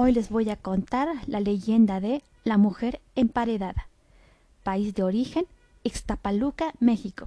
[0.00, 3.88] Hoy les voy a contar la leyenda de la mujer emparedada.
[4.62, 5.44] País de origen,
[5.82, 7.26] Ixtapaluca, México.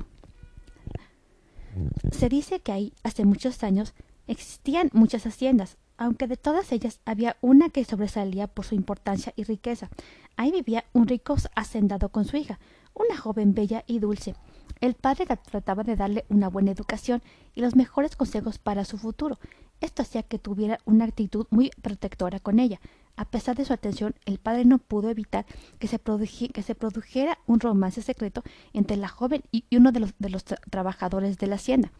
[2.14, 3.94] Se dice que ahí, hace muchos años,
[4.26, 9.44] existían muchas haciendas, aunque de todas ellas había una que sobresalía por su importancia y
[9.44, 9.90] riqueza.
[10.38, 12.58] Ahí vivía un rico hacendado con su hija,
[12.94, 14.34] una joven bella y dulce.
[14.80, 17.22] El padre trataba de darle una buena educación
[17.54, 19.40] y los mejores consejos para su futuro.
[19.82, 22.80] Esto hacía que tuviera una actitud muy protectora con ella.
[23.18, 25.46] A pesar de su atención, el padre no pudo evitar
[25.80, 30.14] que se, que se produjera un romance secreto entre la joven y uno de los,
[30.20, 31.92] de los trabajadores de la hacienda.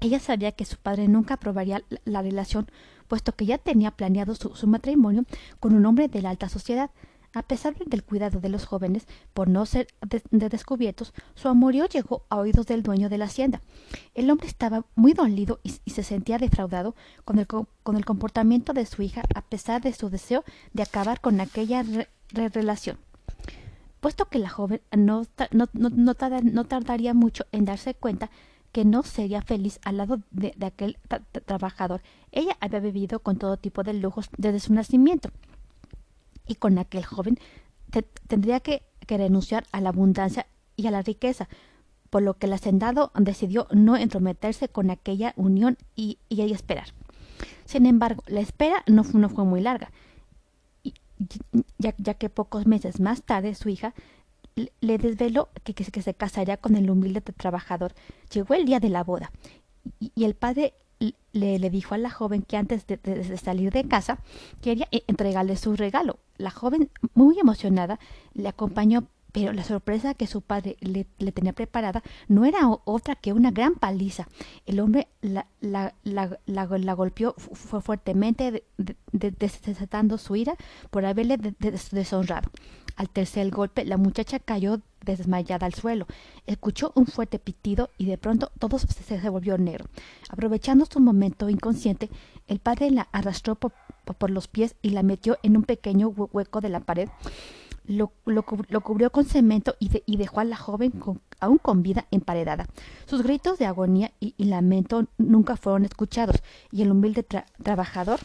[0.00, 2.68] Ella sabía que su padre nunca aprobaría la, relación,
[3.08, 5.24] puesto que ya tenía planeado su matrimonio
[5.60, 6.90] con un hombre de la alta sociedad.
[7.34, 9.86] A pesar del cuidado de los jóvenes por no ser
[10.30, 13.62] descubiertos, su amorío llegó a oídos del dueño de la hacienda.
[14.14, 19.22] El hombre estaba muy dolido y, se sentía defraudado con el, comportamiento de su hija
[19.34, 21.84] a pesar de su deseo de acabar con aquella
[22.32, 22.98] relación.
[24.00, 28.30] Puesto que la joven no, no, tardaría mucho en darse cuenta
[28.72, 30.98] que no sería feliz al lado de, aquel
[31.46, 32.02] trabajador.
[32.30, 35.30] Ella había vivido con todo tipo de lujos desde su nacimiento
[36.46, 37.38] y con aquel joven
[38.26, 41.46] tendría que, renunciar a la abundancia y a la riqueza,
[42.08, 46.94] por lo que el hacendado decidió no entrometerse con aquella unión y, y, esperar.
[47.66, 49.90] Sin embargo, la espera no fue, muy larga,
[51.78, 53.92] ya, que pocos meses más tarde su hija
[54.80, 57.92] le desveló que, que, se casaría con el humilde trabajador.
[58.32, 59.30] Llegó el día de la boda
[59.98, 60.72] y el padre
[61.32, 64.18] le, le, dijo a la joven que antes de, de, salir de casa
[64.60, 66.18] quería e, entregarle su regalo.
[66.36, 67.98] La joven, muy emocionada,
[68.34, 73.32] le acompañó, pero la sorpresa que su padre le, tenía preparada no era otra que
[73.32, 74.28] una gran paliza.
[74.66, 78.64] El hombre la, golpeó fuertemente,
[79.10, 80.54] desatando su ira
[80.90, 81.38] por haberle
[81.90, 82.50] deshonrado.
[82.96, 86.06] Al tercer golpe, la muchacha cayó desmayada al suelo.
[86.46, 89.86] Escuchó un fuerte pitido y de pronto todo se, volvió negro.
[90.28, 92.10] Aprovechando su momento inconsciente,
[92.48, 93.72] el padre la arrastró por,
[94.30, 97.08] los pies y la metió en un pequeño hueco de la pared.
[97.84, 100.92] Lo, lo, cubrió con cemento y, dejó a la joven
[101.40, 102.66] aún con vida emparedada.
[103.06, 107.24] Sus gritos de agonía y, lamento nunca fueron escuchados y el humilde
[107.62, 108.20] trabajador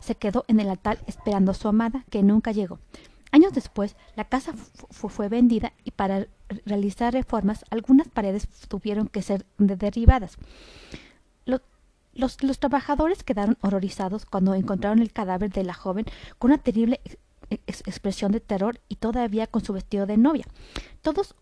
[0.00, 2.78] se quedó en el altar esperando a su amada que nunca llegó.
[3.32, 4.54] Años después, la casa
[4.90, 6.26] fue vendida y para
[6.64, 10.36] realizar reformas algunas paredes tuvieron que ser derribadas.
[12.14, 16.06] Los, los, trabajadores quedaron horrorizados cuando encontraron el cadáver de la joven
[16.38, 17.02] con una terrible
[17.50, 20.44] expresión de terror y todavía con su vestido de novia.
[21.02, 21.34] Todos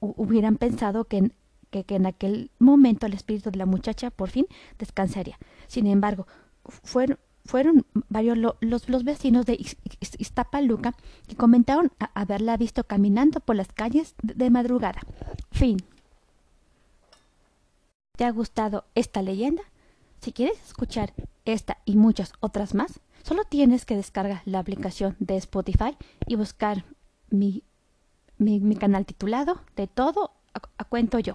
[0.00, 1.30] hubieran pensado que
[1.72, 4.46] en aquel momento el espíritu de la muchacha por fin
[4.78, 5.38] descansaría.
[5.66, 6.26] Sin embargo,
[6.64, 7.18] fueron,
[8.08, 9.58] varios los, los, vecinos de
[10.18, 10.94] Iztapaluca
[11.26, 15.00] que comentaron haberla visto caminando por las calles de, madrugada.
[15.50, 15.78] Fin.
[18.16, 19.62] ¿Te ha gustado esta leyenda?
[20.20, 21.14] Si quieres escuchar
[21.46, 26.84] esta y muchas otras más, solo tienes que descargar la aplicación de Spotify y buscar
[27.30, 27.62] mi,
[28.38, 30.32] mi, canal titulado De todo
[30.78, 31.34] a cuento yo.